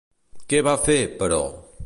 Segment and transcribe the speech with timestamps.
[0.53, 1.41] Què va fer, però?